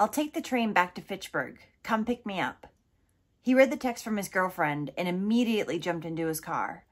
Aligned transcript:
I'll 0.00 0.08
take 0.08 0.32
the 0.32 0.40
train 0.40 0.72
back 0.72 0.94
to 0.94 1.02
Fitchburg. 1.02 1.58
Come 1.82 2.06
pick 2.06 2.24
me 2.24 2.40
up. 2.40 2.68
He 3.42 3.52
read 3.52 3.70
the 3.70 3.76
text 3.76 4.02
from 4.02 4.16
his 4.16 4.30
girlfriend 4.30 4.92
and 4.96 5.06
immediately 5.06 5.78
jumped 5.78 6.06
into 6.06 6.26
his 6.26 6.40
car. 6.40 6.86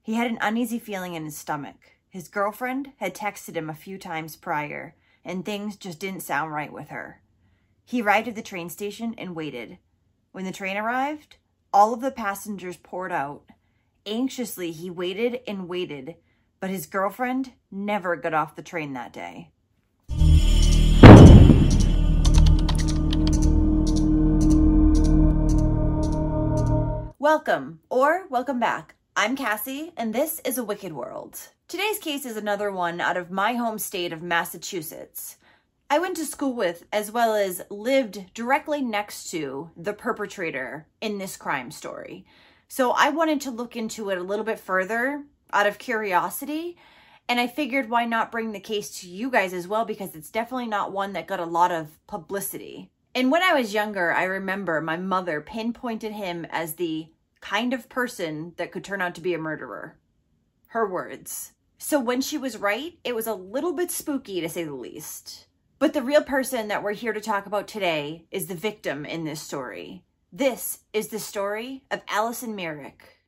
He 0.00 0.14
had 0.14 0.30
an 0.30 0.38
uneasy 0.40 0.78
feeling 0.78 1.12
in 1.12 1.26
his 1.26 1.36
stomach. 1.36 1.76
His 2.08 2.28
girlfriend 2.28 2.92
had 2.96 3.14
texted 3.14 3.54
him 3.54 3.68
a 3.68 3.74
few 3.74 3.98
times 3.98 4.36
prior, 4.36 4.94
and 5.26 5.44
things 5.44 5.76
just 5.76 6.00
didn't 6.00 6.22
sound 6.22 6.54
right 6.54 6.72
with 6.72 6.88
her. 6.88 7.20
He 7.84 8.00
arrived 8.00 8.28
at 8.28 8.34
the 8.34 8.40
train 8.40 8.70
station 8.70 9.14
and 9.18 9.36
waited. 9.36 9.76
When 10.32 10.46
the 10.46 10.52
train 10.52 10.78
arrived, 10.78 11.36
all 11.70 11.92
of 11.92 12.00
the 12.00 12.10
passengers 12.10 12.78
poured 12.78 13.12
out. 13.12 13.42
Anxiously, 14.06 14.70
he 14.72 14.88
waited 14.88 15.40
and 15.46 15.68
waited, 15.68 16.14
but 16.60 16.70
his 16.70 16.86
girlfriend 16.86 17.52
never 17.70 18.16
got 18.16 18.32
off 18.32 18.56
the 18.56 18.62
train 18.62 18.94
that 18.94 19.12
day. 19.12 19.50
Welcome, 27.24 27.80
or 27.88 28.26
welcome 28.28 28.60
back. 28.60 28.96
I'm 29.16 29.34
Cassie, 29.34 29.94
and 29.96 30.14
this 30.14 30.42
is 30.44 30.58
A 30.58 30.62
Wicked 30.62 30.92
World. 30.92 31.40
Today's 31.68 31.98
case 31.98 32.26
is 32.26 32.36
another 32.36 32.70
one 32.70 33.00
out 33.00 33.16
of 33.16 33.30
my 33.30 33.54
home 33.54 33.78
state 33.78 34.12
of 34.12 34.20
Massachusetts. 34.20 35.38
I 35.88 35.98
went 35.98 36.18
to 36.18 36.26
school 36.26 36.52
with, 36.52 36.84
as 36.92 37.10
well 37.10 37.34
as 37.34 37.62
lived 37.70 38.34
directly 38.34 38.82
next 38.82 39.30
to, 39.30 39.70
the 39.74 39.94
perpetrator 39.94 40.86
in 41.00 41.16
this 41.16 41.38
crime 41.38 41.70
story. 41.70 42.26
So 42.68 42.90
I 42.90 43.08
wanted 43.08 43.40
to 43.40 43.50
look 43.50 43.74
into 43.74 44.10
it 44.10 44.18
a 44.18 44.22
little 44.22 44.44
bit 44.44 44.60
further 44.60 45.24
out 45.50 45.66
of 45.66 45.78
curiosity. 45.78 46.76
And 47.26 47.40
I 47.40 47.46
figured 47.46 47.88
why 47.88 48.04
not 48.04 48.32
bring 48.32 48.52
the 48.52 48.60
case 48.60 49.00
to 49.00 49.08
you 49.08 49.30
guys 49.30 49.54
as 49.54 49.66
well 49.66 49.86
because 49.86 50.14
it's 50.14 50.30
definitely 50.30 50.66
not 50.66 50.92
one 50.92 51.14
that 51.14 51.26
got 51.26 51.40
a 51.40 51.46
lot 51.46 51.72
of 51.72 52.06
publicity. 52.06 52.90
And 53.14 53.30
when 53.30 53.42
I 53.42 53.54
was 53.54 53.72
younger, 53.72 54.12
I 54.12 54.24
remember 54.24 54.80
my 54.80 54.96
mother 54.96 55.40
pinpointed 55.40 56.12
him 56.12 56.46
as 56.50 56.74
the 56.74 57.08
kind 57.40 57.72
of 57.72 57.88
person 57.88 58.54
that 58.56 58.72
could 58.72 58.82
turn 58.82 59.00
out 59.00 59.14
to 59.14 59.20
be 59.20 59.34
a 59.34 59.38
murderer. 59.38 59.98
Her 60.68 60.88
words. 60.88 61.52
So 61.78 62.00
when 62.00 62.20
she 62.20 62.38
was 62.38 62.56
right, 62.56 62.98
it 63.04 63.14
was 63.14 63.28
a 63.28 63.34
little 63.34 63.72
bit 63.72 63.92
spooky 63.92 64.40
to 64.40 64.48
say 64.48 64.64
the 64.64 64.74
least. 64.74 65.46
But 65.78 65.92
the 65.92 66.02
real 66.02 66.22
person 66.22 66.68
that 66.68 66.82
we're 66.82 66.92
here 66.92 67.12
to 67.12 67.20
talk 67.20 67.46
about 67.46 67.68
today 67.68 68.24
is 68.32 68.46
the 68.46 68.54
victim 68.54 69.04
in 69.04 69.24
this 69.24 69.40
story. 69.40 70.02
This 70.32 70.80
is 70.92 71.08
the 71.08 71.20
story 71.20 71.84
of 71.92 72.02
Allison 72.08 72.56
Myrick. 72.56 73.18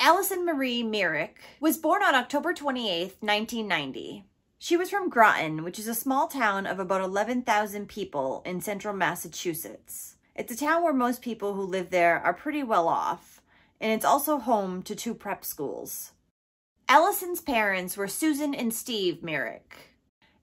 Allison 0.00 0.44
Marie 0.44 0.82
Myrick 0.82 1.40
was 1.60 1.78
born 1.78 2.02
on 2.02 2.14
October 2.14 2.52
28, 2.52 3.16
1990. 3.20 4.24
She 4.60 4.76
was 4.76 4.90
from 4.90 5.08
Groton, 5.08 5.62
which 5.62 5.78
is 5.78 5.86
a 5.86 5.94
small 5.94 6.26
town 6.26 6.66
of 6.66 6.80
about 6.80 7.00
11,000 7.00 7.88
people 7.88 8.42
in 8.44 8.60
central 8.60 8.92
Massachusetts. 8.92 10.16
It's 10.34 10.52
a 10.52 10.56
town 10.56 10.82
where 10.82 10.92
most 10.92 11.22
people 11.22 11.54
who 11.54 11.62
live 11.62 11.90
there 11.90 12.18
are 12.20 12.34
pretty 12.34 12.64
well 12.64 12.88
off, 12.88 13.40
and 13.80 13.92
it's 13.92 14.04
also 14.04 14.38
home 14.38 14.82
to 14.82 14.96
two 14.96 15.14
prep 15.14 15.44
schools. 15.44 16.10
Allison's 16.88 17.40
parents 17.40 17.96
were 17.96 18.08
Susan 18.08 18.52
and 18.52 18.74
Steve 18.74 19.22
Myrick. 19.22 19.94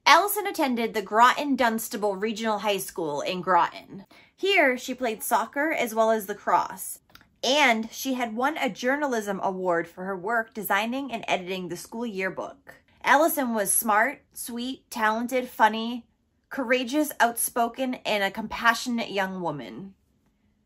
Allison 0.06 0.48
attended 0.48 0.94
the 0.94 1.02
Groton 1.02 1.58
Dunstable 1.58 2.16
Regional 2.16 2.60
High 2.60 2.78
School 2.78 3.20
in 3.20 3.42
Groton. 3.42 4.06
Here, 4.34 4.78
she 4.78 4.94
played 4.94 5.24
soccer 5.24 5.74
as 5.74 5.94
well 5.94 6.12
as 6.12 6.30
lacrosse, 6.30 7.00
and 7.44 7.92
she 7.92 8.14
had 8.14 8.36
won 8.36 8.58
a 8.58 8.70
journalism 8.70 9.42
award 9.44 9.90
for 9.90 10.06
her 10.06 10.16
work 10.16 10.54
designing 10.54 11.12
and 11.12 11.26
editing 11.28 11.68
the 11.68 11.76
school 11.76 12.06
yearbook. 12.06 12.76
Allison 13.06 13.54
was 13.54 13.72
smart, 13.72 14.24
sweet, 14.34 14.90
talented, 14.90 15.48
funny, 15.48 16.08
courageous, 16.50 17.12
outspoken, 17.20 17.96
and 18.04 18.24
a 18.24 18.32
compassionate 18.32 19.12
young 19.12 19.42
woman. 19.42 19.94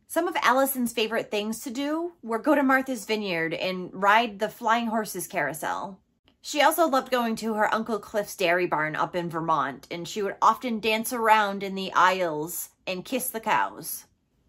Some 0.08 0.26
of 0.26 0.38
Allison's 0.42 0.94
favorite 0.94 1.30
things 1.30 1.60
to 1.64 1.70
do 1.70 2.14
were 2.24 2.40
go 2.40 2.56
to 2.56 2.64
Martha's 2.64 3.04
Vineyard 3.04 3.54
and 3.54 3.90
ride 3.94 4.40
the 4.40 4.48
flying 4.48 4.88
horses 4.88 5.28
carousel. 5.28 6.00
She 6.42 6.62
also 6.62 6.88
loved 6.88 7.12
going 7.12 7.36
to 7.38 7.56
her 7.56 7.72
Uncle 7.74 8.00
Cliff's 8.00 8.38
dairy 8.38 8.66
barn 8.66 8.96
up 8.96 9.18
in 9.18 9.30
Vermont, 9.30 9.86
and 9.92 10.08
she 10.08 10.22
would 10.22 10.38
often 10.42 10.80
dance 10.80 11.12
around 11.12 11.62
in 11.62 11.76
the 11.76 11.92
aisles 11.94 12.70
and 12.88 13.04
kiss 13.04 13.30
the 13.30 13.42
cows. 13.42 14.06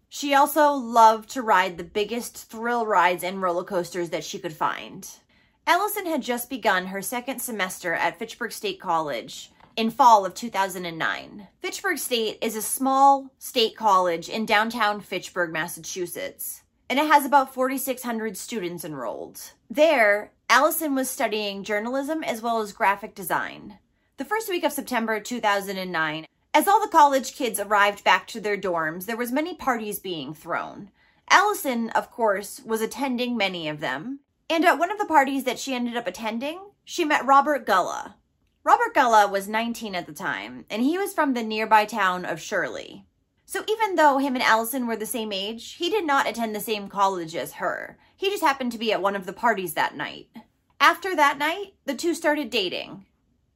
She 0.07 0.33
also 0.33 0.71
loved 0.71 1.29
to 1.31 1.41
ride 1.41 1.77
the 1.77 1.83
biggest 1.83 2.37
thrill 2.49 2.85
rides 2.85 3.23
and 3.23 3.41
roller 3.41 3.65
coasters 3.65 4.11
that 4.11 4.23
she 4.23 4.39
could 4.39 4.53
find. 4.53 5.09
Allison 5.67 6.05
had 6.05 6.21
just 6.21 6.49
begun 6.49 6.87
her 6.87 7.01
second 7.01 7.39
semester 7.39 7.93
at 7.93 8.17
Fitchburg 8.17 8.51
State 8.51 8.79
College, 8.79 9.51
in 9.75 9.89
fall 9.89 10.25
of 10.25 10.33
2009. 10.33 11.47
Fitchburg 11.59 11.97
State 11.97 12.37
is 12.41 12.55
a 12.55 12.61
small 12.61 13.31
state 13.39 13.75
college 13.75 14.27
in 14.27 14.45
downtown 14.45 14.99
Fitchburg, 14.99 15.51
Massachusetts, 15.51 16.63
and 16.89 16.99
it 16.99 17.07
has 17.07 17.25
about 17.25 17.53
4,600 17.53 18.35
students 18.35 18.83
enrolled. 18.83 19.39
There, 19.69 20.31
Allison 20.49 20.95
was 20.95 21.09
studying 21.09 21.63
journalism 21.63 22.23
as 22.23 22.41
well 22.41 22.59
as 22.59 22.73
graphic 22.73 23.15
design. 23.15 23.77
The 24.17 24.25
first 24.25 24.49
week 24.49 24.63
of 24.63 24.73
September 24.73 25.19
2009, 25.19 26.25
as 26.53 26.67
all 26.67 26.81
the 26.81 26.91
college 26.91 27.33
kids 27.35 27.59
arrived 27.59 28.03
back 28.03 28.27
to 28.27 28.41
their 28.41 28.57
dorms, 28.57 29.05
there 29.05 29.15
was 29.15 29.31
many 29.31 29.55
parties 29.55 29.99
being 29.99 30.33
thrown. 30.33 30.91
Allison, 31.29 31.89
of 31.91 32.11
course, 32.11 32.61
was 32.65 32.81
attending 32.81 33.37
many 33.37 33.69
of 33.69 33.79
them. 33.79 34.19
And 34.51 34.65
at 34.65 34.77
one 34.77 34.91
of 34.91 34.99
the 34.99 35.05
parties 35.05 35.45
that 35.45 35.57
she 35.57 35.73
ended 35.73 35.97
up 35.97 36.05
attending, 36.05 36.59
she 36.83 37.05
met 37.05 37.25
Robert 37.25 37.65
Gulla, 37.65 38.17
Robert 38.63 38.93
Gulla 38.93 39.27
was 39.27 39.47
19 39.47 39.95
at 39.95 40.05
the 40.05 40.13
time, 40.13 40.65
and 40.69 40.83
he 40.83 40.95
was 40.95 41.15
from 41.15 41.33
the 41.33 41.41
nearby 41.41 41.83
town 41.83 42.25
of 42.25 42.39
Shirley. 42.39 43.07
So 43.43 43.63
even 43.67 43.95
though 43.95 44.19
him 44.19 44.35
and 44.35 44.43
Allison 44.43 44.85
were 44.85 44.95
the 44.95 45.07
same 45.07 45.33
age, 45.33 45.73
he 45.73 45.89
did 45.89 46.05
not 46.05 46.27
attend 46.27 46.53
the 46.53 46.59
same 46.59 46.87
college 46.87 47.35
as 47.35 47.53
her. 47.53 47.97
He 48.15 48.29
just 48.29 48.43
happened 48.43 48.71
to 48.73 48.77
be 48.77 48.93
at 48.93 49.01
one 49.01 49.15
of 49.15 49.25
the 49.25 49.33
parties 49.33 49.73
that 49.73 49.95
night. 49.95 50.27
After 50.79 51.15
that 51.15 51.39
night, 51.39 51.73
the 51.85 51.95
two 51.95 52.13
started 52.13 52.51
dating. 52.51 53.07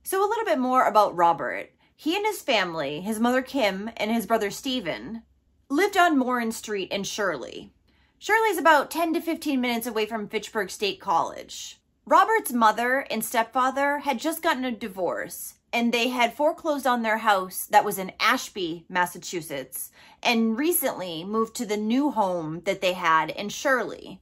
So 0.02 0.26
a 0.26 0.28
little 0.28 0.46
bit 0.46 0.58
more 0.58 0.88
about 0.88 1.16
Robert. 1.16 1.72
He 1.96 2.16
and 2.16 2.26
his 2.26 2.42
family, 2.42 3.02
his 3.02 3.20
mother 3.20 3.44
Kim 3.44 3.92
and 3.98 4.12
his 4.12 4.26
brother 4.26 4.50
Stephen, 4.50 5.22
lived 5.70 5.98
on 5.98 6.18
Morin 6.18 6.52
Street 6.52 6.92
in 6.92 7.04
Shirley. 7.04 7.72
Shirley's 8.18 8.58
about 8.58 8.90
10 8.90 9.14
to 9.14 9.22
15 9.22 9.60
minutes 9.60 9.88
away 9.88 10.06
from 10.06 10.28
Fitchburg 10.28 10.70
State 10.70 11.00
College. 11.00 11.80
Robert's 12.06 12.54
mother 12.54 13.06
and 13.12 13.24
stepfather 13.24 14.00
had 14.00 14.20
just 14.20 14.42
gotten 14.42 14.64
a 14.64 14.72
divorce 14.72 15.56
and 15.74 15.92
they 15.92 16.08
had 16.08 16.34
foreclosed 16.34 16.88
on 16.88 17.02
their 17.02 17.18
house 17.18 17.68
that 17.70 17.84
was 17.84 17.98
in 18.00 18.14
Ashby, 18.18 18.86
Massachusetts, 18.88 19.92
and 20.24 20.58
recently 20.58 21.26
moved 21.26 21.54
to 21.56 21.66
the 21.66 21.76
new 21.76 22.12
home 22.12 22.62
that 22.64 22.80
they 22.80 22.94
had 22.94 23.30
in 23.30 23.50
Shirley. 23.50 24.22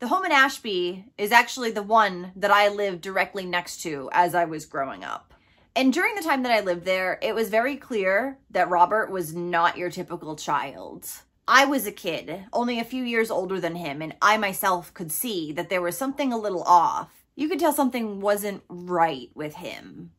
The 0.00 0.08
home 0.08 0.26
in 0.26 0.32
Ashby 0.32 1.06
is 1.16 1.32
actually 1.32 1.70
the 1.70 1.82
one 1.82 2.32
that 2.36 2.50
I 2.50 2.68
lived 2.68 3.00
directly 3.00 3.46
next 3.46 3.80
to 3.84 4.10
as 4.12 4.34
I 4.34 4.44
was 4.44 4.66
growing 4.66 5.02
up. 5.02 5.32
And 5.74 5.92
during 5.92 6.14
the 6.14 6.22
time 6.22 6.42
that 6.42 6.52
I 6.52 6.60
lived 6.60 6.84
there, 6.84 7.18
it 7.22 7.34
was 7.34 7.48
very 7.48 7.76
clear 7.76 8.38
that 8.50 8.68
Robert 8.68 9.10
was 9.10 9.34
not 9.34 9.78
your 9.78 9.90
typical 9.90 10.36
child. 10.36 11.08
I 11.50 11.64
was 11.64 11.86
a 11.86 11.92
kid, 11.92 12.44
only 12.52 12.78
a 12.78 12.84
few 12.84 13.02
years 13.02 13.30
older 13.30 13.58
than 13.58 13.74
him, 13.74 14.02
and 14.02 14.14
I 14.20 14.36
myself 14.36 14.92
could 14.92 15.10
see 15.10 15.50
that 15.52 15.70
there 15.70 15.80
was 15.80 15.96
something 15.96 16.30
a 16.30 16.38
little 16.38 16.62
off. 16.64 17.24
You 17.34 17.48
could 17.48 17.58
tell 17.58 17.72
something 17.72 18.20
wasn't 18.20 18.62
right 18.68 19.30
with 19.34 19.54
him. 19.54 20.12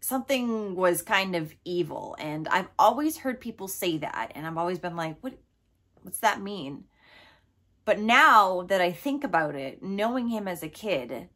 Something 0.00 0.76
was 0.76 1.02
kind 1.02 1.34
of 1.34 1.52
evil, 1.64 2.14
and 2.20 2.46
I've 2.46 2.68
always 2.78 3.18
heard 3.18 3.40
people 3.40 3.66
say 3.66 3.98
that, 3.98 4.30
and 4.36 4.46
I've 4.46 4.56
always 4.56 4.78
been 4.78 4.94
like, 4.94 5.16
what, 5.22 5.34
what's 6.02 6.20
that 6.20 6.40
mean? 6.40 6.84
But 7.84 7.98
now 7.98 8.62
that 8.62 8.80
I 8.80 8.92
think 8.92 9.24
about 9.24 9.56
it, 9.56 9.82
knowing 9.82 10.28
him 10.28 10.46
as 10.46 10.62
a 10.62 10.68
kid, 10.68 11.30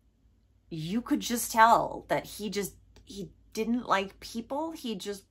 you 0.70 1.00
could 1.00 1.20
just 1.20 1.50
tell 1.50 2.04
that 2.06 2.24
he 2.24 2.50
just, 2.50 2.76
he 3.04 3.30
didn't 3.52 3.88
like 3.88 4.20
people. 4.20 4.70
He 4.70 4.94
just 4.94 5.24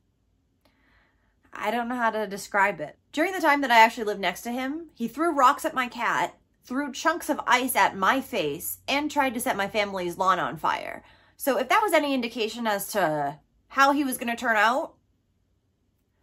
I 1.54 1.72
don't 1.72 1.88
know 1.88 1.96
how 1.96 2.12
to 2.12 2.28
describe 2.28 2.80
it. 2.80 2.98
During 3.12 3.32
the 3.32 3.42
time 3.42 3.62
that 3.62 3.72
I 3.72 3.80
actually 3.80 4.06
lived 4.06 4.20
next 4.20 4.42
to 4.42 4.52
him, 4.52 4.90
he 4.94 5.08
threw 5.08 5.32
rocks 5.32 5.66
at 5.66 5.74
my 5.74 5.88
cat, 5.88 6.38
threw 6.64 6.92
chunks 6.92 7.30
of 7.30 7.40
ice 7.46 7.76
at 7.76 7.96
my 7.96 8.22
face, 8.22 8.80
and 8.88 9.10
tried 9.10 9.34
to 9.36 9.40
set 9.40 9.56
my 9.58 9.68
family's 9.68 10.18
lawn 10.18 10.40
on 10.40 10.58
fire. 10.58 11.04
So 11.38 11.58
if 11.58 11.70
that 11.70 11.82
was 11.84 11.94
any 11.94 12.14
indication 12.14 12.68
as 12.68 12.88
to 12.94 13.40
how 13.70 13.92
he 13.92 14.04
was 14.04 14.18
going 14.18 14.30
to 14.30 14.36
turn 14.36 14.56
out. 14.56 14.94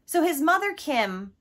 So 0.06 0.22
his 0.22 0.40
mother, 0.40 0.72
Kim, 0.72 1.32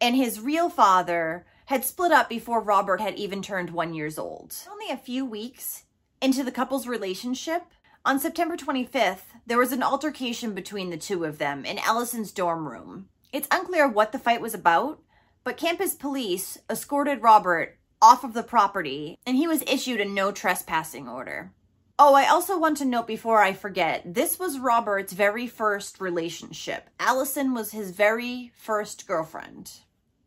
and 0.00 0.16
his 0.16 0.40
real 0.40 0.68
father 0.68 1.46
had 1.66 1.84
split 1.84 2.12
up 2.12 2.28
before 2.28 2.60
Robert 2.60 3.00
had 3.00 3.16
even 3.16 3.42
turned 3.42 3.70
one 3.70 3.94
years 3.94 4.18
old. 4.18 4.54
Only 4.70 4.90
a 4.90 4.96
few 4.96 5.24
weeks 5.24 5.84
into 6.20 6.42
the 6.42 6.52
couple's 6.52 6.86
relationship, 6.86 7.62
on 8.04 8.18
September 8.18 8.56
25th, 8.56 9.34
there 9.46 9.58
was 9.58 9.72
an 9.72 9.82
altercation 9.82 10.54
between 10.54 10.88
the 10.88 10.96
two 10.96 11.24
of 11.24 11.36
them 11.38 11.66
in 11.66 11.78
Allison's 11.78 12.32
dorm 12.32 12.66
room. 12.66 13.08
It's 13.32 13.48
unclear 13.50 13.86
what 13.86 14.12
the 14.12 14.18
fight 14.18 14.40
was 14.40 14.54
about, 14.54 15.00
but 15.44 15.56
campus 15.56 15.94
police 15.94 16.58
escorted 16.70 17.22
Robert 17.22 17.78
off 18.00 18.24
of 18.24 18.32
the 18.32 18.42
property 18.42 19.18
and 19.26 19.36
he 19.36 19.46
was 19.46 19.62
issued 19.66 20.00
a 20.00 20.04
no 20.04 20.32
trespassing 20.32 21.08
order. 21.08 21.52
Oh, 21.98 22.14
I 22.14 22.28
also 22.28 22.58
want 22.58 22.76
to 22.78 22.84
note 22.84 23.06
before 23.06 23.42
I 23.42 23.52
forget, 23.52 24.02
this 24.14 24.38
was 24.38 24.58
Robert's 24.58 25.12
very 25.12 25.46
first 25.46 26.00
relationship. 26.00 26.88
Allison 27.00 27.54
was 27.54 27.72
his 27.72 27.90
very 27.90 28.52
first 28.54 29.06
girlfriend. 29.06 29.72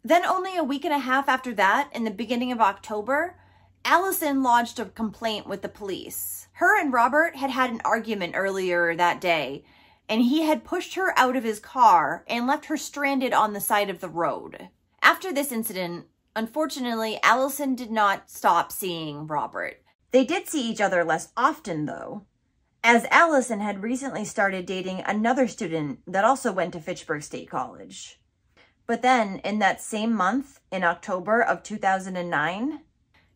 Then 0.03 0.25
only 0.25 0.57
a 0.57 0.63
week 0.63 0.83
and 0.83 0.93
a 0.93 0.99
half 0.99 1.29
after 1.29 1.53
that, 1.53 1.89
in 1.93 2.03
the 2.03 2.11
beginning 2.11 2.51
of 2.51 2.59
October, 2.59 3.37
Allison 3.85 4.43
lodged 4.43 4.79
a 4.79 4.85
complaint 4.85 5.47
with 5.47 5.61
the 5.61 5.69
police. 5.69 6.49
Her 6.53 6.79
and 6.79 6.91
Robert 6.91 7.35
had 7.35 7.49
had 7.49 7.69
an 7.71 7.81
argument 7.85 8.33
earlier 8.35 8.93
that 8.95 9.21
day, 9.21 9.63
and 10.11 10.23
he 10.23 10.41
had 10.41 10.65
pushed 10.65 10.95
her 10.95 11.17
out 11.17 11.37
of 11.37 11.45
his 11.45 11.61
car 11.61 12.25
and 12.27 12.45
left 12.45 12.65
her 12.65 12.75
stranded 12.75 13.31
on 13.31 13.53
the 13.53 13.61
side 13.61 13.89
of 13.89 14.01
the 14.01 14.09
road. 14.09 14.67
After 15.01 15.31
this 15.31 15.53
incident, 15.53 16.05
unfortunately, 16.35 17.17
Allison 17.23 17.75
did 17.75 17.91
not 17.91 18.29
stop 18.29 18.73
seeing 18.73 19.25
Robert. 19.25 19.81
They 20.11 20.25
did 20.25 20.49
see 20.49 20.69
each 20.69 20.81
other 20.81 21.05
less 21.05 21.31
often, 21.37 21.85
though, 21.85 22.25
as 22.83 23.05
Allison 23.09 23.61
had 23.61 23.81
recently 23.81 24.25
started 24.25 24.65
dating 24.65 24.99
another 24.99 25.47
student 25.47 25.99
that 26.05 26.25
also 26.25 26.51
went 26.51 26.73
to 26.73 26.81
Fitchburg 26.81 27.23
State 27.23 27.49
College. 27.49 28.19
But 28.85 29.03
then, 29.03 29.37
in 29.45 29.59
that 29.59 29.79
same 29.79 30.13
month, 30.13 30.59
in 30.73 30.83
October 30.83 31.41
of 31.41 31.63
2009, 31.63 32.81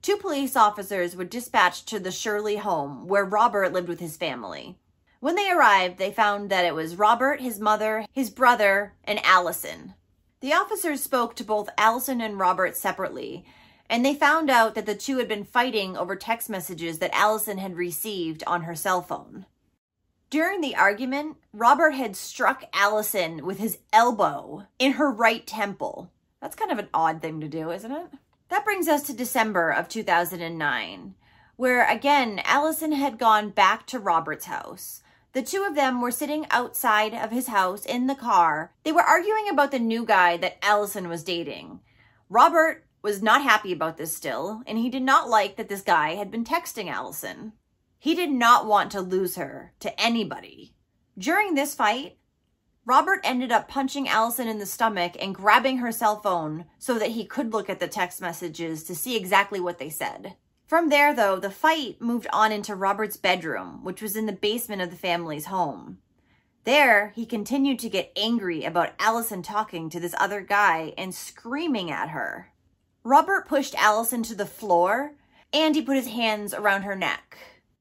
two 0.01 0.17
police 0.17 0.57
officers 0.57 1.15
were 1.15 1.23
dispatched 1.23 1.87
to 1.87 2.01
the 2.01 2.11
Shirley 2.11 2.57
home 2.57 3.07
where 3.07 3.23
Robert 3.23 3.71
lived 3.71 3.87
with 3.87 4.01
his 4.01 4.17
family. 4.17 4.77
When 5.25 5.33
they 5.33 5.49
arrived, 5.49 5.97
they 5.97 6.11
found 6.11 6.51
that 6.51 6.65
it 6.65 6.75
was 6.75 6.97
Robert, 6.97 7.41
his 7.41 7.59
mother, 7.59 8.05
his 8.11 8.29
brother, 8.29 8.93
and 9.05 9.19
Allison. 9.25 9.95
The 10.39 10.53
officers 10.53 11.01
spoke 11.01 11.35
to 11.35 11.43
both 11.43 11.67
Allison 11.79 12.21
and 12.21 12.37
Robert 12.37 12.77
separately, 12.77 13.43
and 13.89 14.05
they 14.05 14.13
found 14.13 14.51
out 14.51 14.75
that 14.75 14.85
the 14.85 14.93
two 14.93 15.17
had 15.17 15.27
been 15.27 15.43
fighting 15.43 15.97
over 15.97 16.15
text 16.15 16.47
messages 16.47 16.99
that 16.99 17.09
Allison 17.11 17.57
had 17.57 17.75
received 17.75 18.43
on 18.45 18.65
her 18.65 18.75
cell 18.75 19.01
phone. 19.01 19.47
During 20.29 20.61
the 20.61 20.75
argument, 20.75 21.37
Robert 21.51 21.95
had 21.95 22.15
struck 22.15 22.65
Allison 22.71 23.47
with 23.47 23.57
his 23.57 23.79
elbow 23.91 24.67
in 24.77 24.91
her 24.91 25.09
right 25.09 25.47
temple. 25.47 26.11
That's 26.39 26.55
kind 26.55 26.71
of 26.71 26.77
an 26.77 26.89
odd 26.93 27.23
thing 27.23 27.41
to 27.41 27.47
do, 27.47 27.71
isn't 27.71 27.91
it? 27.91 28.09
That 28.49 28.63
brings 28.63 28.87
us 28.87 29.01
to 29.07 29.11
December 29.11 29.71
of 29.71 29.89
2009, 29.89 31.15
where 31.55 31.89
again, 31.89 32.41
Allison 32.45 32.91
had 32.91 33.17
gone 33.17 33.49
back 33.49 33.87
to 33.87 33.97
Robert's 33.97 34.45
house. 34.45 35.01
The 35.35 35.43
two 35.43 35.65
of 35.65 35.75
them 35.75 35.99
were 35.99 36.11
sitting 36.11 36.45
outside 36.49 37.13
of 37.13 37.29
his 37.29 37.47
house 37.47 37.85
in 37.85 38.07
the 38.07 38.15
car. 38.15 38.71
They 38.83 38.93
were 38.93 39.01
arguing 39.01 39.49
about 39.49 39.71
the 39.71 39.79
new 39.79 40.05
guy 40.05 40.37
that 40.37 40.63
Allison 40.63 41.09
was 41.09 41.25
dating. 41.25 41.81
Robert 42.29 42.85
was 43.01 43.21
not 43.21 43.43
happy 43.43 43.73
about 43.73 43.97
this 43.97 44.15
still, 44.15 44.63
and 44.65 44.77
he 44.77 44.87
did 44.87 45.03
not 45.03 45.27
like 45.27 45.57
that 45.57 45.67
this 45.67 45.81
guy 45.81 46.15
had 46.15 46.31
been 46.31 46.45
texting 46.45 46.89
Allison. 46.89 47.51
He 47.99 48.15
did 48.15 48.31
not 48.31 48.65
want 48.65 48.93
to 48.93 49.01
lose 49.01 49.35
her 49.35 49.73
to 49.81 49.99
anybody. 49.99 50.73
During 51.17 51.55
this 51.55 51.75
fight, 51.75 52.17
Robert 52.85 53.19
ended 53.25 53.51
up 53.51 53.67
punching 53.67 54.07
Allison 54.07 54.47
in 54.47 54.59
the 54.59 54.65
stomach 54.65 55.17
and 55.19 55.35
grabbing 55.35 55.79
her 55.79 55.91
cell 55.91 56.21
phone 56.21 56.63
so 56.79 56.97
that 56.97 57.11
he 57.11 57.25
could 57.25 57.51
look 57.51 57.69
at 57.69 57.81
the 57.81 57.89
text 57.89 58.21
messages 58.21 58.85
to 58.85 58.95
see 58.95 59.17
exactly 59.17 59.59
what 59.59 59.79
they 59.79 59.89
said. 59.89 60.37
From 60.65 60.89
there, 60.89 61.13
though, 61.13 61.39
the 61.39 61.51
fight 61.51 62.01
moved 62.01 62.27
on 62.33 62.51
into 62.51 62.75
Robert's 62.75 63.17
bedroom, 63.17 63.83
which 63.83 64.01
was 64.01 64.15
in 64.15 64.25
the 64.25 64.33
basement 64.33 64.81
of 64.81 64.89
the 64.89 64.95
family's 64.95 65.45
home. 65.45 65.99
There, 66.63 67.09
he 67.15 67.27
continued 67.27 67.77
to 67.79 67.89
get 67.89 68.11
angry 68.15 68.63
about 68.63 68.93
Allison 68.97 69.43
talking 69.43 69.91
to 69.91 69.99
this 69.99 70.15
other 70.17 70.41
guy 70.41 70.93
and 70.97 71.13
screaming 71.13 71.91
at 71.91 72.09
her. 72.09 72.51
Robert 73.03 73.47
pushed 73.47 73.75
Allison 73.75 74.23
to 74.23 74.33
the 74.33 74.47
floor 74.47 75.13
and 75.53 75.75
he 75.75 75.83
put 75.83 75.95
his 75.97 76.07
hands 76.07 76.55
around 76.55 76.81
her 76.81 76.95
neck. 76.95 77.37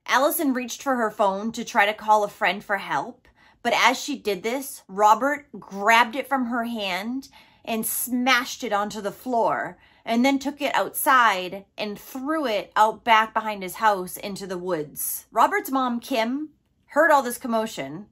Allison 0.06 0.52
reached 0.52 0.82
for 0.82 0.96
her 0.96 1.10
phone 1.10 1.50
to 1.52 1.64
try 1.64 1.86
to 1.86 1.94
call 1.94 2.24
a 2.24 2.28
friend 2.28 2.62
for 2.62 2.76
help, 2.76 3.26
but 3.62 3.72
as 3.72 3.98
she 3.98 4.18
did 4.18 4.42
this, 4.42 4.82
Robert 4.86 5.46
grabbed 5.58 6.14
it 6.14 6.28
from 6.28 6.46
her 6.46 6.64
hand 6.64 7.30
and 7.64 7.86
smashed 7.86 8.62
it 8.62 8.74
onto 8.74 9.00
the 9.00 9.10
floor 9.10 9.78
and 10.04 10.24
then 10.24 10.38
took 10.38 10.60
it 10.60 10.74
outside 10.74 11.64
and 11.78 11.98
threw 11.98 12.46
it 12.46 12.72
out 12.76 13.04
back 13.04 13.32
behind 13.32 13.62
his 13.62 13.76
house 13.76 14.16
into 14.16 14.46
the 14.46 14.58
woods. 14.58 15.26
Robert's 15.32 15.70
mom, 15.70 16.00
Kim, 16.00 16.50
heard 16.88 17.10
all 17.10 17.22
this 17.22 17.38
commotion, 17.38 18.06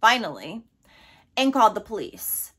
finally, 0.00 0.64
and 1.36 1.52
called 1.52 1.74
the 1.74 1.80
police. 1.80 2.52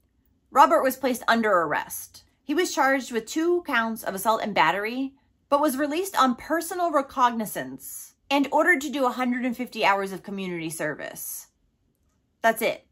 Robert 0.51 0.81
was 0.81 0.97
placed 0.97 1.23
under 1.27 1.51
arrest. 1.51 2.23
He 2.43 2.55
was 2.55 2.73
charged 2.73 3.11
with 3.11 3.27
two 3.27 3.61
counts 3.67 4.03
of 4.03 4.15
assault 4.15 4.41
and 4.41 4.55
battery, 4.55 5.13
but 5.49 5.61
was 5.61 5.77
released 5.77 6.19
on 6.19 6.35
personal 6.35 6.91
recognizance 6.91 8.15
and 8.31 8.47
ordered 8.51 8.81
to 8.81 8.89
do 8.89 9.03
150 9.03 9.85
hours 9.85 10.11
of 10.11 10.23
community 10.23 10.69
service. 10.69 11.47
That's 12.41 12.61
it. 12.61 12.87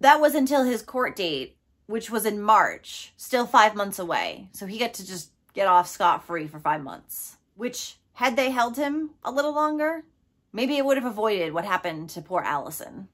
That 0.00 0.20
was 0.20 0.34
until 0.34 0.64
his 0.64 0.82
court 0.82 1.16
date, 1.16 1.56
which 1.86 2.10
was 2.10 2.26
in 2.26 2.40
March, 2.40 3.12
still 3.16 3.46
five 3.46 3.74
months 3.74 3.98
away. 3.98 4.48
So 4.52 4.66
he 4.66 4.78
got 4.78 4.94
to 4.94 5.06
just 5.06 5.30
get 5.52 5.68
off 5.68 5.88
scot 5.88 6.26
free 6.26 6.46
for 6.46 6.58
five 6.58 6.82
months. 6.82 7.36
Which, 7.54 7.96
had 8.14 8.36
they 8.36 8.50
held 8.50 8.76
him 8.76 9.10
a 9.22 9.30
little 9.30 9.54
longer, 9.54 10.04
maybe 10.52 10.76
it 10.76 10.84
would 10.84 10.96
have 10.96 11.06
avoided 11.06 11.52
what 11.52 11.64
happened 11.64 12.10
to 12.10 12.22
poor 12.22 12.40
Allison. 12.40 13.08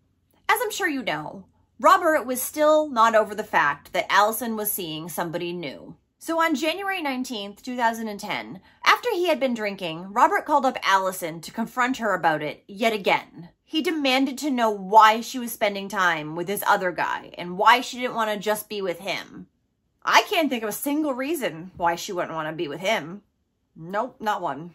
As 0.49 0.61
I'm 0.63 0.71
sure 0.71 0.89
you 0.89 1.03
know, 1.03 1.45
Robert 1.79 2.27
was 2.27 2.43
still 2.43 2.91
not 2.91 3.15
over 3.15 3.35
the 3.35 3.45
fact 3.45 3.93
that 3.93 4.11
Allison 4.11 4.57
was 4.57 4.71
seeing 4.71 5.09
somebody 5.09 5.53
new. 5.53 5.97
So 6.19 6.39
on 6.39 6.55
January 6.55 7.03
19th, 7.03 7.63
2010, 7.63 8.61
after 8.85 9.09
he 9.13 9.29
had 9.29 9.41
been 9.41 9.55
drinking, 9.55 10.13
Robert 10.13 10.45
called 10.45 10.67
up 10.67 10.77
Allison 10.83 11.41
to 11.41 11.51
confront 11.51 11.97
her 11.97 12.13
about 12.13 12.43
it 12.43 12.63
yet 12.69 12.93
again. 12.93 13.49
He 13.71 13.83
demanded 13.83 14.37
to 14.39 14.51
know 14.51 14.69
why 14.69 15.21
she 15.21 15.39
was 15.39 15.53
spending 15.53 15.89
time 15.89 16.35
with 16.35 16.49
this 16.49 16.65
other 16.67 16.91
guy 16.91 17.31
and 17.39 17.57
why 17.57 17.81
she 17.81 18.01
didn't 18.01 18.17
want 18.17 18.29
to 18.29 18.37
just 18.37 18.69
be 18.69 18.83
with 18.83 18.99
him. 18.99 19.47
I 20.05 20.23
can't 20.23 20.51
think 20.51 20.65
of 20.65 20.69
a 20.69 20.73
single 20.73 21.15
reason 21.15 21.71
why 21.77 21.95
she 21.95 22.11
wouldn't 22.11 22.35
want 22.35 22.49
to 22.49 22.53
be 22.53 22.67
with 22.67 22.81
him. 22.81 23.23
Nope, 23.77 24.17
not 24.19 24.43
one. 24.43 24.75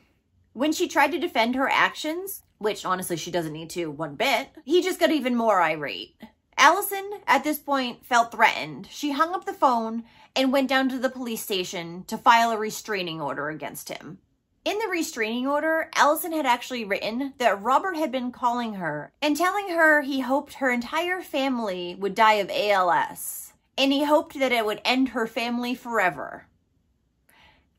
When 0.53 0.71
she 0.71 0.87
tried 0.87 1.11
to 1.11 1.19
defend 1.19 1.55
her 1.55 1.67
actions, 1.67 2.43
which 2.57 2.85
honestly 2.85 3.17
she 3.17 3.31
doesn't 3.31 3.51
need 3.51 3.69
to 3.71 3.91
one 3.91 4.15
bit, 4.15 4.47
he 4.63 4.81
just 4.81 5.01
got 5.01 5.11
even 5.11 5.35
more 5.35 5.61
irate. 5.61 6.15
Allison, 6.57 7.19
at 7.27 7.43
this 7.43 7.59
point, 7.59 8.05
felt 8.05 8.31
threatened. 8.31 8.87
She 8.89 9.11
hung 9.11 9.35
up 9.35 9.43
the 9.43 9.51
phone 9.51 10.05
and 10.37 10.53
went 10.53 10.69
down 10.69 10.87
to 10.87 10.99
the 10.99 11.09
police 11.09 11.41
station 11.41 12.05
to 12.07 12.17
file 12.17 12.51
a 12.51 12.57
restraining 12.57 13.19
order 13.19 13.49
against 13.49 13.89
him. 13.89 14.19
In 14.65 14.79
the 14.79 14.87
restraining 14.87 15.45
order, 15.45 15.91
Allison 15.93 16.31
had 16.31 16.47
actually 16.47 16.83
written 16.83 17.35
that 17.37 17.61
Robert 17.61 17.95
had 17.97 18.11
been 18.11 18.31
calling 18.31 18.73
her 18.73 19.11
and 19.21 19.37
telling 19.37 19.69
her 19.69 20.01
he 20.01 20.21
hoped 20.21 20.55
her 20.55 20.71
entire 20.71 21.21
family 21.21 21.93
would 21.99 22.15
die 22.15 22.33
of 22.33 22.49
ALS, 22.49 23.53
and 23.77 23.93
he 23.93 24.05
hoped 24.05 24.39
that 24.39 24.51
it 24.51 24.65
would 24.65 24.81
end 24.83 25.09
her 25.09 25.27
family 25.27 25.75
forever. 25.75 26.47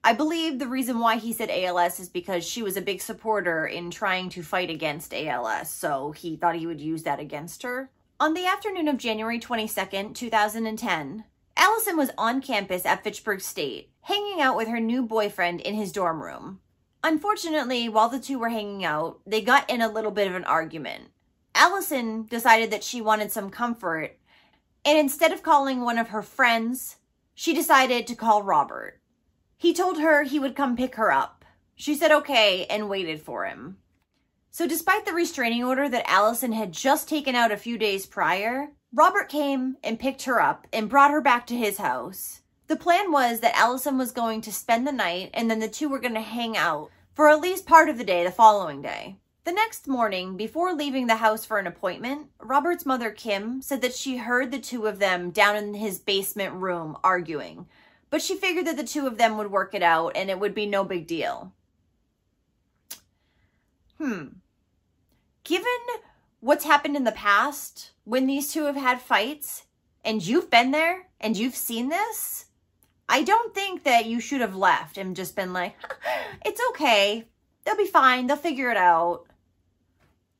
I 0.05 0.13
believe 0.13 0.61
the 0.61 0.69
reason 0.69 1.01
why 1.01 1.17
he 1.17 1.33
said 1.33 1.51
ALS 1.51 1.99
is 1.99 2.09
because 2.09 2.47
she 2.47 2.63
was 2.63 2.77
a 2.77 2.81
big 2.81 3.03
supporter 3.03 3.67
in 3.67 3.91
trying 3.91 4.29
to 4.29 4.45
fight 4.45 4.71
against 4.71 5.13
ALS, 5.13 5.69
so 5.69 6.13
he 6.13 6.37
thought 6.37 6.55
he 6.55 6.69
would 6.69 6.81
use 6.81 7.03
that 7.03 7.19
against 7.19 7.65
her. 7.65 7.91
On 8.21 8.33
the 8.33 8.47
afternoon 8.47 8.87
of 8.87 8.97
January 8.97 9.41
22nd, 9.41 10.15
2010, 10.15 11.25
Allison 11.57 11.97
was 11.97 12.13
on 12.17 12.41
campus 12.41 12.87
at 12.87 13.03
Fitchburg 13.03 13.41
State, 13.41 13.91
hanging 14.03 14.41
out 14.41 14.57
with 14.57 14.69
her 14.69 14.79
new 14.79 15.03
boyfriend 15.03 15.61
in 15.61 15.75
his 15.75 15.91
dorm 15.91 16.23
room. 16.23 16.61
Unfortunately, 17.07 17.89
while 17.89 18.09
the 18.09 18.19
two 18.19 18.37
were 18.37 18.49
hanging 18.49 18.85
out, 18.85 19.21
they 19.25 19.41
got 19.41 19.71
in 19.71 19.81
a 19.81 19.89
little 19.89 20.11
bit 20.11 20.27
of 20.27 20.35
an 20.35 20.43
argument. 20.43 21.05
Allison 21.55 22.25
decided 22.25 22.73
that 22.73 22.83
she 22.83 23.01
wanted 23.01 23.31
some 23.31 23.49
comfort, 23.49 24.19
and 24.85 24.99
instead 24.99 25.31
of 25.31 25.45
calling 25.45 25.83
one 25.83 25.99
of 25.99 26.09
her 26.09 26.21
friends, 26.21 26.97
she 27.33 27.55
decided 27.55 28.09
to 28.09 28.17
call 28.17 28.43
Robert. 28.43 28.99
He 29.57 29.73
told 29.73 30.01
her 30.01 30.25
he 30.25 30.41
would 30.41 30.57
come 30.57 30.77
pick 30.77 30.97
her 30.97 31.13
up. 31.13 31.45
She 31.77 31.95
said 31.95 32.11
okay 32.11 32.67
and 32.67 32.89
waited 32.89 33.23
for 33.23 33.45
him. 33.45 33.77
So 34.51 34.67
despite 34.67 35.07
the 35.07 35.13
restraining 35.13 35.63
order 35.63 35.89
that 35.89 36.11
Allison 36.11 36.51
had 36.51 36.73
just 36.73 37.09
taken 37.09 37.37
out 37.37 37.53
a 37.53 37.57
few 37.57 37.79
days 37.79 38.05
prior, 38.05 38.73
Robert 38.93 39.29
came 39.29 39.77
and 39.85 40.01
picked 40.01 40.25
her 40.25 40.41
up 40.41 40.67
and 40.73 40.89
brought 40.89 41.13
her 41.13 41.21
back 41.21 41.47
to 41.47 41.57
his 41.57 41.79
house. 41.79 42.41
The 42.67 42.75
plan 42.75 43.13
was 43.13 43.39
that 43.41 43.57
Allison 43.57 43.97
was 43.97 44.11
going 44.11 44.41
to 44.41 44.53
spend 44.53 44.89
the 44.89 44.93
night 44.93 45.31
and 45.33 45.49
then 45.49 45.61
the 45.61 45.69
two 45.69 45.89
were 45.89 46.01
going 46.01 46.15
to 46.15 46.21
hang 46.21 46.57
out 46.57 46.91
for 47.17 47.31
at 47.31 47.41
least 47.41 47.67
part 47.67 47.89
of 47.89 47.97
the 47.97 48.05
day 48.05 48.23
the 48.23 48.31
following 48.31 48.83
day. 48.83 49.17
The 49.45 49.53
next 49.53 49.89
morning, 49.89 50.37
before 50.37 50.75
leaving 50.75 51.07
the 51.07 51.17
house 51.17 51.47
for 51.47 51.59
an 51.59 51.67
appointment, 51.67 52.27
Robert's 52.39 52.85
mother, 52.85 53.11
Kim, 53.11 53.63
said 53.63 53.81
that 53.81 53.95
she 53.95 54.19
heard 54.19 54.51
the 54.51 54.59
two 54.59 54.87
of 54.87 54.99
them 54.99 55.31
down 55.31 55.57
in 55.57 55.75
his 55.75 55.99
basement 55.99 56.55
room 56.55 56.97
arguing, 57.03 57.67
but 58.11 58.21
she 58.21 58.37
figured 58.37 58.67
that 58.67 58.77
the 58.77 58.85
two 58.85 59.07
of 59.07 59.17
them 59.17 59.39
would 59.39 59.51
work 59.51 59.73
it 59.73 59.83
out 59.83 60.13
and 60.15 60.29
it 60.29 60.39
would 60.39 60.55
be 60.55 60.67
no 60.67 60.85
big 60.85 61.07
deal. 61.07 61.53
Hmm. 63.99 64.27
Given 65.43 65.67
what's 66.41 66.65
happened 66.65 66.97
in 66.97 67.05
the 67.05 67.13
past 67.13 67.93
when 68.05 68.27
these 68.27 68.53
two 68.53 68.65
have 68.65 68.77
had 68.77 69.01
fights 69.01 69.65
and 70.05 70.27
you've 70.27 70.51
been 70.51 70.71
there 70.71 71.09
and 71.19 71.35
you've 71.35 71.57
seen 71.57 71.89
this, 71.89 72.47
I 73.09 73.23
don't 73.23 73.55
think 73.55 73.85
that 73.85 74.07
you 74.07 74.21
should 74.21 74.41
have 74.41 74.57
left 74.57 74.99
and 74.99 75.15
just 75.17 75.37
been 75.37 75.53
like, 75.53 75.77
it's 76.45 76.61
okay. 76.71 77.27
They'll 77.65 77.77
be 77.77 77.87
fine. 77.87 78.27
They'll 78.27 78.37
figure 78.37 78.71
it 78.71 78.77
out. 78.77 79.27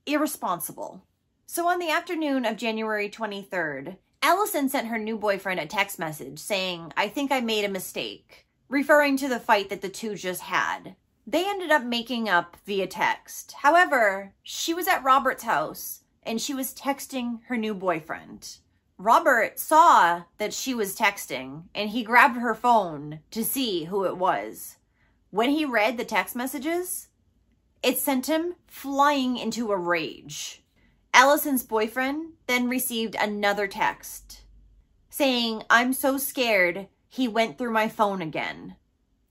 irresponsible. 0.07 1.03
So 1.47 1.69
on 1.69 1.79
the 1.79 1.91
afternoon 1.91 2.45
of 2.45 2.57
January 2.57 3.09
23rd, 3.09 3.97
Allison 4.23 4.69
sent 4.69 4.89
her 4.89 4.99
new 4.99 5.17
boyfriend 5.17 5.61
a 5.61 5.67
text 5.67 5.99
message 5.99 6.39
saying, 6.39 6.93
I 6.97 7.09
think 7.09 7.31
I 7.31 7.41
made 7.41 7.65
a 7.65 7.69
mistake, 7.69 8.47
referring 8.69 9.17
to 9.19 9.29
the 9.29 9.39
fight 9.39 9.69
that 9.71 9.83
the 9.83 9.89
two 9.89 10.17
just 10.17 10.43
had. 10.43 10.97
They 11.27 11.49
ended 11.49 11.71
up 11.71 11.85
making 11.85 12.29
up 12.29 12.57
via 12.67 12.87
text. 12.87 13.53
However, 13.63 14.33
she 14.43 14.75
was 14.75 14.89
at 14.89 15.05
Robert's 15.05 15.45
house 15.45 16.03
and 16.23 16.41
she 16.41 16.55
was 16.55 16.75
texting 16.75 17.41
her 17.47 17.57
new 17.57 17.75
boyfriend. 17.75 18.59
Robert 18.99 19.59
saw 19.59 20.23
that 20.39 20.55
she 20.55 20.75
was 20.75 20.97
texting 20.97 21.65
and 21.75 21.91
he 21.91 22.03
grabbed 22.03 22.39
her 22.39 22.55
phone 22.55 23.21
to 23.31 23.45
see 23.45 23.85
who 23.85 24.05
it 24.05 24.17
was. 24.17 24.77
When 25.31 25.51
he 25.51 25.67
read 25.67 25.99
the 25.99 26.05
text 26.05 26.35
messages, 26.35 27.09
it 27.83 27.99
sent 27.99 28.27
him 28.27 28.55
flying 28.67 29.37
into 29.37 29.71
a 29.71 29.77
rage. 29.77 30.63
Allison's 31.13 31.63
boyfriend 31.63 32.33
then 32.47 32.69
received 32.69 33.17
another 33.19 33.67
text 33.67 34.43
saying, 35.11 35.63
I'm 35.69 35.93
so 35.93 36.17
scared 36.17 36.89
he 37.09 37.29
went 37.29 37.59
through 37.59 37.73
my 37.73 37.89
phone 37.89 38.23
again. 38.23 38.77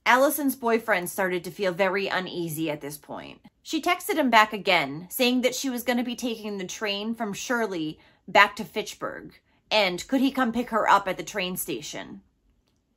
Allison's 0.04 0.54
boyfriend 0.54 1.10
started 1.10 1.42
to 1.42 1.50
feel 1.50 1.72
very 1.72 2.06
uneasy 2.06 2.70
at 2.70 2.80
this 2.80 2.96
point. 2.96 3.40
She 3.62 3.82
texted 3.82 4.14
him 4.14 4.30
back 4.30 4.52
again, 4.52 5.08
saying 5.10 5.40
that 5.40 5.56
she 5.56 5.70
was 5.70 5.82
going 5.82 5.98
to 5.98 6.04
be 6.04 6.14
taking 6.14 6.58
the 6.58 6.66
train 6.66 7.14
from 7.16 7.32
Shirley 7.32 7.98
back 8.28 8.54
to 8.56 8.64
Fitchburg 8.64 9.34
and 9.70 10.06
could 10.08 10.20
he 10.20 10.30
come 10.30 10.52
pick 10.52 10.70
her 10.70 10.88
up 10.88 11.08
at 11.08 11.16
the 11.16 11.22
train 11.22 11.56
station? 11.56 12.22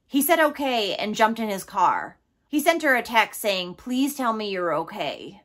He 0.07 0.21
said 0.21 0.39
okay 0.39 0.95
and 0.95 1.15
jumped 1.15 1.39
in 1.39 1.49
his 1.49 1.63
car. 1.63 2.17
He 2.47 2.59
sent 2.59 2.81
her 2.83 2.95
a 2.95 3.03
text 3.03 3.41
saying, 3.41 3.75
Please 3.75 4.15
tell 4.15 4.33
me 4.33 4.49
you're 4.49 4.73
okay. 4.73 5.43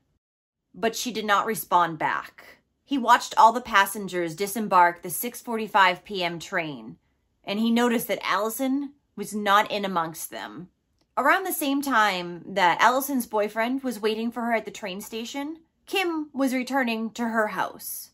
But 0.74 0.96
she 0.96 1.12
did 1.12 1.24
not 1.24 1.46
respond 1.46 1.98
back. 1.98 2.58
He 2.84 2.98
watched 2.98 3.34
all 3.36 3.52
the 3.52 3.60
passengers 3.60 4.34
disembark 4.34 5.02
the 5.02 5.08
6:45 5.08 6.04
p.m. 6.04 6.38
train, 6.38 6.96
and 7.42 7.58
he 7.58 7.70
noticed 7.70 8.08
that 8.08 8.26
Allison 8.26 8.92
was 9.16 9.34
not 9.34 9.70
in 9.70 9.84
amongst 9.84 10.30
them. 10.30 10.68
Around 11.16 11.44
the 11.44 11.52
same 11.52 11.80
time 11.80 12.42
that 12.46 12.80
Allison's 12.80 13.26
boyfriend 13.26 13.82
was 13.82 14.00
waiting 14.00 14.30
for 14.30 14.42
her 14.42 14.52
at 14.52 14.64
the 14.64 14.70
train 14.70 15.00
station, 15.00 15.58
Kim 15.86 16.30
was 16.32 16.52
returning 16.52 17.10
to 17.10 17.28
her 17.28 17.48
house. 17.48 18.10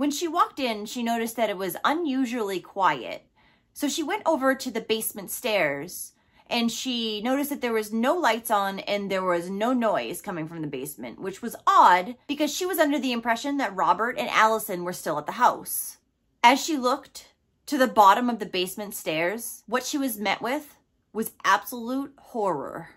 When 0.00 0.10
she 0.10 0.28
walked 0.28 0.58
in, 0.58 0.86
she 0.86 1.02
noticed 1.02 1.36
that 1.36 1.50
it 1.50 1.58
was 1.58 1.76
unusually 1.84 2.58
quiet. 2.58 3.26
So 3.74 3.86
she 3.86 4.02
went 4.02 4.22
over 4.24 4.54
to 4.54 4.70
the 4.70 4.80
basement 4.80 5.30
stairs 5.30 6.12
and 6.48 6.72
she 6.72 7.20
noticed 7.20 7.50
that 7.50 7.60
there 7.60 7.74
was 7.74 7.92
no 7.92 8.14
lights 8.14 8.50
on 8.50 8.78
and 8.78 9.10
there 9.10 9.22
was 9.22 9.50
no 9.50 9.74
noise 9.74 10.22
coming 10.22 10.48
from 10.48 10.62
the 10.62 10.68
basement, 10.68 11.20
which 11.20 11.42
was 11.42 11.54
odd 11.66 12.16
because 12.26 12.50
she 12.50 12.64
was 12.64 12.78
under 12.78 12.98
the 12.98 13.12
impression 13.12 13.58
that 13.58 13.76
Robert 13.76 14.16
and 14.16 14.30
Allison 14.30 14.84
were 14.84 14.94
still 14.94 15.18
at 15.18 15.26
the 15.26 15.32
house. 15.32 15.98
As 16.42 16.64
she 16.64 16.78
looked 16.78 17.34
to 17.66 17.76
the 17.76 17.86
bottom 17.86 18.30
of 18.30 18.38
the 18.38 18.46
basement 18.46 18.94
stairs, 18.94 19.64
what 19.66 19.84
she 19.84 19.98
was 19.98 20.16
met 20.16 20.40
with 20.40 20.78
was 21.12 21.32
absolute 21.44 22.14
horror. 22.16 22.88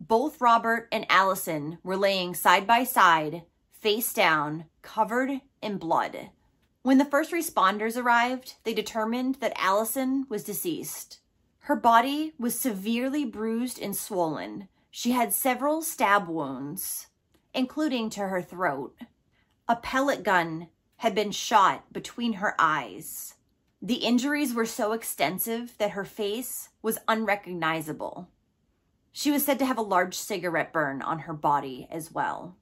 Both 0.00 0.40
Robert 0.40 0.86
and 0.92 1.04
Allison 1.10 1.78
were 1.82 1.96
laying 1.96 2.32
side 2.32 2.64
by 2.64 2.84
side, 2.84 3.42
face 3.80 4.12
down, 4.12 4.64
covered 4.82 5.40
in 5.62 5.78
blood. 5.78 6.30
When 6.82 6.98
the 6.98 7.04
first 7.04 7.32
responders 7.32 7.96
arrived, 7.96 8.54
they 8.64 8.74
determined 8.74 9.36
that 9.36 9.52
Allison 9.56 10.26
was 10.28 10.44
deceased. 10.44 11.20
Her 11.60 11.76
body 11.76 12.32
was 12.38 12.58
severely 12.58 13.24
bruised 13.24 13.78
and 13.80 13.94
swollen. 13.94 14.68
She 14.90 15.10
had 15.10 15.32
several 15.32 15.82
stab 15.82 16.28
wounds, 16.28 17.08
including 17.52 18.10
to 18.10 18.28
her 18.28 18.40
throat. 18.40 18.96
A 19.68 19.76
pellet 19.76 20.22
gun 20.22 20.68
had 20.96 21.14
been 21.14 21.30
shot 21.30 21.92
between 21.92 22.34
her 22.34 22.54
eyes. 22.58 23.34
The 23.80 23.96
injuries 23.96 24.54
were 24.54 24.66
so 24.66 24.92
extensive 24.92 25.76
that 25.78 25.92
her 25.92 26.04
face 26.04 26.70
was 26.82 26.98
unrecognizable. 27.06 28.28
She 29.12 29.30
was 29.30 29.44
said 29.44 29.58
to 29.60 29.66
have 29.66 29.78
a 29.78 29.82
large 29.82 30.14
cigarette 30.14 30.72
burn 30.72 31.02
on 31.02 31.20
her 31.20 31.34
body 31.34 31.86
as 31.90 32.10
well. 32.10 32.56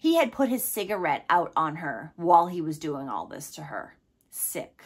He 0.00 0.14
had 0.16 0.32
put 0.32 0.48
his 0.48 0.64
cigarette 0.64 1.26
out 1.28 1.52
on 1.54 1.76
her 1.76 2.14
while 2.16 2.46
he 2.46 2.62
was 2.62 2.78
doing 2.78 3.10
all 3.10 3.26
this 3.26 3.50
to 3.50 3.64
her. 3.64 3.98
Sick. 4.30 4.82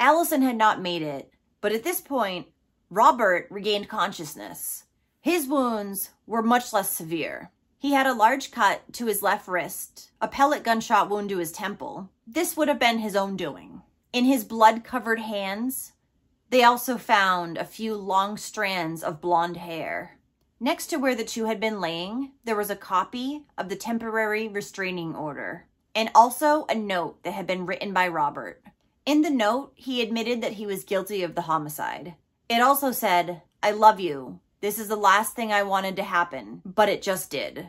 Allison 0.00 0.40
had 0.40 0.56
not 0.56 0.80
made 0.80 1.02
it, 1.02 1.30
but 1.60 1.72
at 1.72 1.84
this 1.84 2.00
point, 2.00 2.46
Robert 2.88 3.46
regained 3.50 3.90
consciousness. 3.90 4.84
His 5.20 5.46
wounds 5.46 6.12
were 6.26 6.42
much 6.42 6.72
less 6.72 6.88
severe. 6.88 7.50
He 7.78 7.92
had 7.92 8.06
a 8.06 8.14
large 8.14 8.50
cut 8.50 8.90
to 8.94 9.04
his 9.04 9.22
left 9.22 9.46
wrist, 9.46 10.10
a 10.22 10.26
pellet 10.26 10.62
gunshot 10.62 11.10
wound 11.10 11.28
to 11.28 11.36
his 11.36 11.52
temple. 11.52 12.08
This 12.26 12.56
would 12.56 12.68
have 12.68 12.78
been 12.78 13.00
his 13.00 13.14
own 13.14 13.36
doing. 13.36 13.82
In 14.10 14.24
his 14.24 14.42
blood 14.42 14.84
covered 14.84 15.20
hands, 15.20 15.92
they 16.48 16.64
also 16.64 16.96
found 16.96 17.58
a 17.58 17.64
few 17.66 17.94
long 17.94 18.38
strands 18.38 19.02
of 19.02 19.20
blonde 19.20 19.58
hair. 19.58 20.16
Next 20.62 20.88
to 20.88 20.96
where 20.96 21.14
the 21.14 21.24
two 21.24 21.46
had 21.46 21.58
been 21.58 21.80
laying, 21.80 22.32
there 22.44 22.54
was 22.54 22.68
a 22.68 22.76
copy 22.76 23.46
of 23.56 23.70
the 23.70 23.76
temporary 23.76 24.46
restraining 24.46 25.14
order 25.14 25.64
and 25.94 26.10
also 26.14 26.66
a 26.66 26.74
note 26.74 27.22
that 27.22 27.32
had 27.32 27.46
been 27.46 27.64
written 27.64 27.94
by 27.94 28.06
Robert. 28.06 28.62
In 29.06 29.22
the 29.22 29.30
note, 29.30 29.72
he 29.74 30.02
admitted 30.02 30.42
that 30.42 30.52
he 30.52 30.66
was 30.66 30.84
guilty 30.84 31.22
of 31.22 31.34
the 31.34 31.42
homicide. 31.42 32.14
It 32.50 32.60
also 32.60 32.92
said, 32.92 33.40
I 33.62 33.70
love 33.70 34.00
you. 34.00 34.40
This 34.60 34.78
is 34.78 34.88
the 34.88 34.96
last 34.96 35.34
thing 35.34 35.50
I 35.50 35.62
wanted 35.62 35.96
to 35.96 36.02
happen, 36.02 36.60
but 36.66 36.90
it 36.90 37.00
just 37.00 37.30
did. 37.30 37.68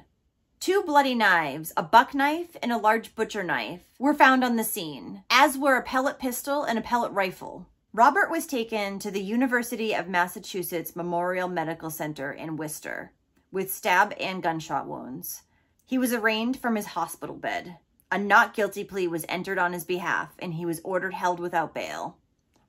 Two 0.60 0.84
bloody 0.84 1.16
knives, 1.16 1.72
a 1.78 1.84
buck 1.84 2.14
knife 2.14 2.58
and 2.62 2.74
a 2.74 2.78
large 2.78 3.16
butcher 3.16 3.42
knife, 3.42 3.82
were 4.00 4.14
found 4.14 4.44
on 4.44 4.58
the 4.58 4.66
scene, 4.66 5.24
as 5.30 5.58
were 5.58 5.78
a 5.78 5.82
pellet 5.82 6.20
pistol 6.20 6.64
and 6.64 6.78
a 6.78 6.82
pellet 6.82 7.14
rifle. 7.14 7.68
Robert 7.94 8.32
was 8.32 8.48
taken 8.48 9.00
to 9.00 9.12
the 9.12 9.22
University 9.22 9.94
of 9.94 10.08
Massachusetts 10.08 10.96
Memorial 10.96 11.50
Medical 11.50 11.90
Center 11.90 12.32
in 12.32 12.56
Worcester 12.56 13.12
with 13.52 13.74
stab 13.74 14.14
and 14.18 14.42
gunshot 14.42 14.88
wounds. 14.88 15.42
He 15.86 15.98
was 15.98 16.14
arraigned 16.14 16.58
from 16.58 16.78
his 16.78 16.86
hospital 16.86 17.36
bed. 17.36 17.80
A 18.10 18.18
not 18.18 18.54
guilty 18.54 18.86
plea 18.86 19.10
was 19.10 19.26
entered 19.28 19.58
on 19.58 19.74
his 19.74 19.84
behalf 19.84 20.30
and 20.40 20.54
he 20.54 20.66
was 20.66 20.80
ordered 20.86 21.14
held 21.14 21.42
without 21.42 21.74
bail. 21.74 22.16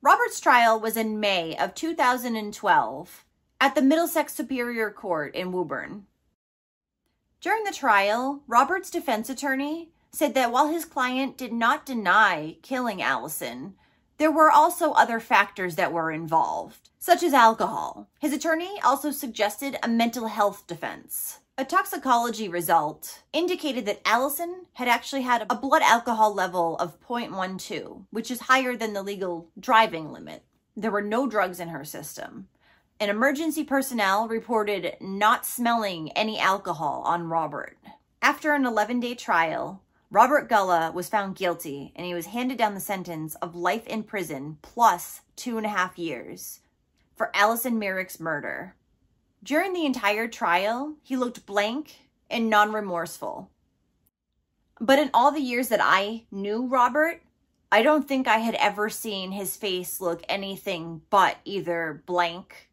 Robert's 0.01 0.41
trial 0.41 0.77
was 0.77 0.97
in 0.97 1.21
May 1.21 1.55
of 1.55 1.73
2012 1.73 3.25
at 3.61 3.75
the 3.75 3.81
Middlesex 3.81 4.33
Superior 4.33 4.91
Court 4.91 5.33
in 5.33 5.53
Woburn. 5.53 6.05
During 7.39 7.63
the 7.63 7.71
trial, 7.71 8.43
Robert's 8.45 8.91
defense 8.91 9.29
attorney 9.29 9.93
said 10.11 10.33
that 10.33 10.51
while 10.51 10.67
his 10.67 10.83
client 10.83 11.37
did 11.37 11.53
not 11.53 11.85
deny 11.85 12.57
killing 12.61 13.01
Allison, 13.01 13.75
there 14.23 14.31
were 14.31 14.49
also 14.49 14.93
other 14.93 15.19
factors 15.19 15.75
that 15.75 15.91
were 15.91 16.09
involved, 16.09 16.91
such 16.97 17.23
as 17.23 17.33
alcohol. 17.33 18.07
His 18.21 18.31
attorney 18.31 18.79
also 18.81 19.11
suggested 19.11 19.75
a 19.83 19.89
mental 19.89 20.27
health 20.27 20.65
defense. 20.65 21.39
A 21.57 21.65
toxicology 21.65 22.47
result 22.47 23.23
indicated 23.33 23.85
that 23.85 23.99
Allison 24.05 24.67
had 24.75 24.87
actually 24.87 25.23
had 25.23 25.45
a 25.49 25.55
blood 25.55 25.81
alcohol 25.81 26.33
level 26.33 26.77
of 26.77 27.01
0.12, 27.01 28.05
which 28.11 28.31
is 28.31 28.39
higher 28.39 28.77
than 28.77 28.93
the 28.93 29.03
legal 29.03 29.49
driving 29.59 30.13
limit. 30.13 30.45
There 30.73 30.89
were 30.89 31.01
no 31.01 31.27
drugs 31.27 31.59
in 31.59 31.67
her 31.67 31.83
system. 31.83 32.47
And 33.01 33.11
emergency 33.11 33.65
personnel 33.65 34.29
reported 34.29 34.95
not 35.01 35.45
smelling 35.45 36.13
any 36.13 36.39
alcohol 36.39 37.03
on 37.05 37.27
Robert. 37.27 37.77
After 38.21 38.53
an 38.53 38.65
11 38.65 39.01
day 39.01 39.15
trial, 39.15 39.82
Robert 40.13 40.47
Gulla 40.47 40.91
was 40.91 41.09
found 41.09 41.35
guilty 41.35 41.91
and 41.95 42.05
he 42.05 42.13
was 42.13 42.27
handed 42.27 42.55
down 42.55 42.75
the 42.75 42.79
sentence 42.79 43.33
of 43.41 43.55
life 43.55 43.87
in 43.87 44.03
prison 44.03 44.59
plus 44.61 45.21
two 45.35 45.57
and 45.57 45.65
a 45.65 45.69
half 45.69 45.97
years 45.97 46.59
for 47.15 47.35
Allison 47.35 47.79
Myrick's 47.79 48.19
murder. 48.19 48.75
During 49.41 49.73
the 49.73 49.87
entire 49.87 50.27
trial, 50.27 50.97
he 51.01 51.17
looked 51.17 51.47
blank 51.47 51.95
and 52.29 52.47
non 52.47 52.71
remorseful. 52.71 53.49
But 54.79 54.99
in 54.99 55.09
all 55.15 55.31
the 55.31 55.41
years 55.41 55.69
that 55.69 55.81
I 55.81 56.25
knew 56.29 56.67
Robert, 56.67 57.23
I 57.71 57.81
don't 57.81 58.07
think 58.07 58.27
I 58.27 58.37
had 58.37 58.53
ever 58.59 58.91
seen 58.91 59.31
his 59.31 59.57
face 59.57 59.99
look 59.99 60.21
anything 60.29 61.01
but 61.09 61.37
either 61.43 62.03
blank 62.05 62.69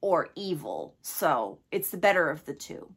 or 0.00 0.28
evil. 0.36 0.94
So 1.02 1.58
it's 1.72 1.90
the 1.90 1.96
better 1.96 2.30
of 2.30 2.44
the 2.44 2.54
two. 2.54 2.92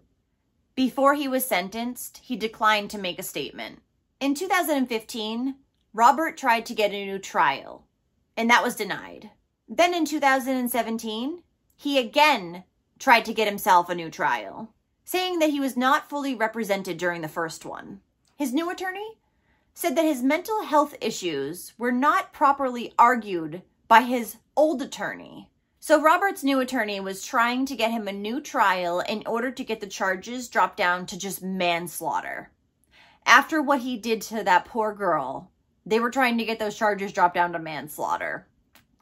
Before 0.79 1.13
he 1.13 1.27
was 1.27 1.43
sentenced, 1.43 2.21
he 2.24 2.38
declined 2.38 2.89
to 2.91 2.98
make 2.98 3.19
a 3.19 3.21
statement. 3.21 3.81
In 4.21 4.33
2015, 4.33 5.55
Robert 5.93 6.38
tried 6.38 6.65
to 6.67 6.74
get 6.74 6.93
a 6.93 7.05
new 7.05 7.19
trial, 7.19 7.86
and 8.38 8.50
that 8.50 8.63
was 8.63 8.77
denied. 8.77 9.29
Then 9.67 9.93
in 9.93 10.05
2017, 10.05 11.43
he 11.75 12.00
again 12.00 12.63
tried 12.98 13.25
to 13.25 13.33
get 13.33 13.45
himself 13.45 13.89
a 13.89 13.93
new 13.93 14.09
trial, 14.09 14.74
saying 15.03 15.39
that 15.39 15.50
he 15.50 15.59
was 15.59 15.75
not 15.75 16.09
fully 16.09 16.33
represented 16.33 16.98
during 16.98 17.19
the 17.19 17.27
first 17.27 17.65
one. 17.65 18.00
His 18.38 18.53
new 18.53 18.69
attorney 18.69 19.17
said 19.74 19.98
that 19.98 20.05
his 20.05 20.24
mental 20.24 20.63
health 20.63 20.95
issues 21.01 21.74
were 21.77 21.91
not 21.91 22.31
properly 22.31 22.93
argued 22.98 23.63
by 23.89 24.03
his 24.03 24.38
old 24.55 24.81
attorney 24.81 25.49
so 25.79 26.01
Robert's 26.01 26.43
new 26.43 26.59
attorney 26.59 27.00
was 27.00 27.25
trying 27.25 27.65
to 27.65 27.75
get 27.75 27.91
him 27.91 28.07
a 28.07 28.12
new 28.12 28.41
trial 28.41 29.00
in 29.00 29.24
order 29.25 29.50
to 29.51 29.63
get 29.63 29.79
the 29.79 29.88
charges 29.88 30.48
dropped 30.50 30.77
down 30.77 31.05
to 31.07 31.17
just 31.17 31.41
manslaughter. 31.41 32.51
after 33.25 33.62
what 33.62 33.81
he 33.81 33.95
did 33.95 34.21
to 34.21 34.43
that 34.43 34.65
poor 34.65 34.93
girl, 34.93 35.51
they 35.86 36.00
were 36.00 36.12
trying 36.12 36.38
to 36.38 36.45
get 36.45 36.59
those 36.59 36.75
charges 36.77 37.13
dropped 37.13 37.36
down 37.36 37.53
to 37.53 37.59
manslaughter. 37.59 38.48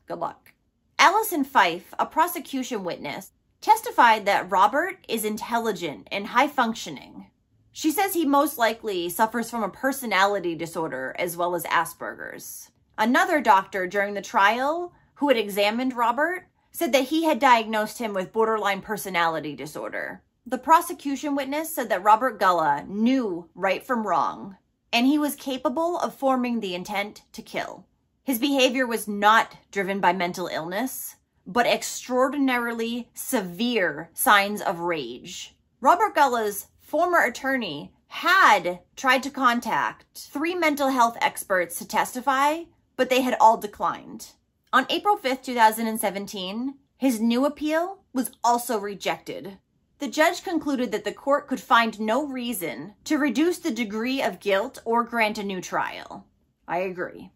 Good 0.06 0.20
luck. 0.20 0.54
Allison 1.00 1.44
Fife, 1.44 1.94
a 1.98 2.06
prosecution 2.06 2.84
witness, 2.84 3.32
testified 3.62 4.26
that 4.26 4.50
Robert 4.52 4.98
is 5.08 5.26
intelligent 5.26 6.08
and 6.12 6.28
high 6.28 6.48
functioning. 6.48 7.28
She 7.72 7.92
says 7.92 8.14
he 8.14 8.26
most 8.26 8.58
likely 8.58 9.10
suffers 9.10 9.50
from 9.50 9.64
a 9.64 9.70
personality 9.70 10.56
disorder 10.56 11.16
as 11.20 11.38
well 11.38 11.56
as 11.56 11.64
Asperger's. 11.66 12.72
Another 12.98 13.40
doctor 13.42 13.86
during 13.88 14.14
the 14.14 14.22
trial 14.22 14.94
who 15.16 15.28
had 15.28 15.38
examined 15.38 15.96
Robert 15.96 16.48
said 16.78 16.92
that 16.92 17.06
he 17.06 17.24
had 17.24 17.40
diagnosed 17.40 17.98
him 17.98 18.14
with 18.14 18.32
borderline 18.32 18.82
personality 18.82 19.56
disorder. 19.56 20.22
The 20.46 20.60
prosecution 20.60 21.36
witness 21.36 21.74
said 21.74 21.90
that 21.90 22.04
Robert 22.04 22.40
Gulla 22.40 22.86
knew 22.88 23.50
right 23.56 23.84
from 23.84 24.06
wrong 24.06 24.58
and 24.94 25.08
he 25.08 25.18
was 25.18 25.36
capable 25.36 25.98
of 25.98 26.14
forming 26.14 26.60
the 26.60 26.76
intent 26.76 27.24
to 27.34 27.42
kill. 27.42 27.88
His 28.24 28.38
behavior 28.38 28.86
was 28.86 29.08
not 29.08 29.58
driven 29.72 30.00
by 30.00 30.14
mental 30.14 30.46
illness, 30.46 31.16
but 31.48 31.66
extraordinarily 31.66 33.10
severe 33.16 34.12
signs 34.14 34.62
of 34.62 34.82
rage. 34.82 35.56
Robert 35.82 36.14
Gulla's 36.14 36.68
former 36.80 37.24
attorney 37.24 37.92
had 38.10 38.82
tried 38.96 39.24
to 39.24 39.32
contact 39.32 40.06
three 40.14 40.54
mental 40.54 40.90
health 40.90 41.18
experts 41.22 41.80
to 41.80 41.88
testify, 41.88 42.66
but 42.96 43.10
they 43.10 43.22
had 43.22 43.36
all 43.42 43.58
declined. 43.58 44.34
On 44.74 44.86
April 44.90 45.18
5th, 45.18 45.44
2017, 45.44 46.76
his 46.98 47.22
new 47.22 47.46
appeal 47.46 48.00
was 48.12 48.32
also 48.44 48.78
rejected. 48.78 49.60
The 50.00 50.10
judge 50.10 50.44
concluded 50.44 50.92
that 50.92 51.06
the 51.06 51.14
court 51.14 51.48
could 51.48 51.62
find 51.62 52.00
no 52.00 52.26
reason 52.26 52.96
to 53.06 53.18
reduce 53.18 53.60
the 53.60 53.72
degree 53.72 54.22
of 54.22 54.42
guilt 54.42 54.80
or 54.84 55.04
grant 55.06 55.38
a 55.38 55.44
new 55.44 55.62
trial. 55.62 56.26
I 56.68 56.80
agree. 56.80 57.32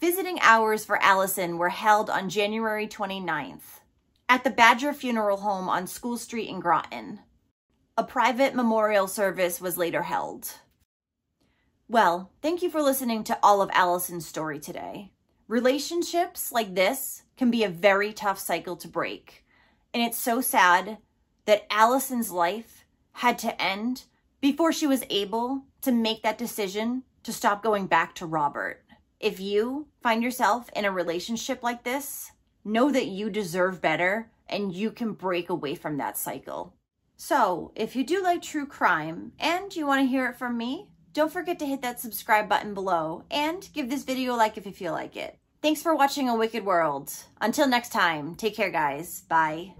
Visiting 0.00 0.38
hours 0.40 0.84
for 0.84 1.00
Allison 1.02 1.58
were 1.58 1.68
held 1.68 2.08
on 2.08 2.30
January 2.30 2.88
29th 2.88 3.80
at 4.28 4.42
the 4.42 4.50
Badger 4.50 4.94
Funeral 4.94 5.36
Home 5.36 5.68
on 5.68 5.86
School 5.86 6.16
Street 6.16 6.48
in 6.48 6.60
Groton. 6.60 7.20
A 7.98 8.04
private 8.04 8.54
memorial 8.54 9.06
service 9.06 9.60
was 9.60 9.76
later 9.76 10.02
held. 10.02 10.50
Well, 11.88 12.32
thank 12.40 12.62
you 12.62 12.70
for 12.70 12.80
listening 12.80 13.22
to 13.24 13.38
all 13.42 13.60
of 13.60 13.70
Allison's 13.74 14.26
story 14.26 14.58
today. 14.58 15.12
Relationships 15.52 16.50
like 16.50 16.74
this 16.74 17.24
can 17.36 17.50
be 17.50 17.62
a 17.62 17.68
very 17.68 18.14
tough 18.14 18.38
cycle 18.38 18.74
to 18.74 18.88
break. 18.88 19.44
And 19.92 20.02
it's 20.02 20.16
so 20.16 20.40
sad 20.40 20.96
that 21.44 21.70
Allison's 21.70 22.30
life 22.30 22.86
had 23.16 23.38
to 23.40 23.60
end 23.60 24.04
before 24.40 24.72
she 24.72 24.86
was 24.86 25.04
able 25.10 25.64
to 25.82 25.92
make 25.92 26.22
that 26.22 26.38
decision 26.38 27.02
to 27.24 27.34
stop 27.34 27.62
going 27.62 27.86
back 27.86 28.14
to 28.14 28.24
Robert. 28.24 28.82
If 29.20 29.40
you 29.40 29.88
find 30.02 30.22
yourself 30.22 30.70
in 30.74 30.86
a 30.86 30.90
relationship 30.90 31.62
like 31.62 31.84
this, 31.84 32.32
know 32.64 32.90
that 32.90 33.08
you 33.08 33.28
deserve 33.28 33.82
better 33.82 34.30
and 34.48 34.72
you 34.74 34.90
can 34.90 35.12
break 35.12 35.50
away 35.50 35.74
from 35.74 35.98
that 35.98 36.16
cycle. 36.16 36.72
So, 37.18 37.72
if 37.76 37.94
you 37.94 38.04
do 38.04 38.22
like 38.22 38.40
true 38.40 38.64
crime 38.64 39.32
and 39.38 39.76
you 39.76 39.86
want 39.86 40.00
to 40.00 40.08
hear 40.08 40.28
it 40.28 40.38
from 40.38 40.56
me, 40.56 40.88
don't 41.12 41.30
forget 41.30 41.58
to 41.58 41.66
hit 41.66 41.82
that 41.82 42.00
subscribe 42.00 42.48
button 42.48 42.72
below 42.72 43.24
and 43.30 43.68
give 43.74 43.90
this 43.90 44.04
video 44.04 44.34
a 44.34 44.36
like 44.36 44.56
if 44.56 44.64
you 44.64 44.72
feel 44.72 44.92
like 44.94 45.14
it. 45.14 45.38
Thanks 45.62 45.80
for 45.80 45.94
watching 45.94 46.28
A 46.28 46.34
Wicked 46.34 46.64
World. 46.66 47.12
Until 47.40 47.68
next 47.68 47.90
time, 47.90 48.34
take 48.34 48.56
care 48.56 48.70
guys. 48.70 49.22
Bye. 49.28 49.74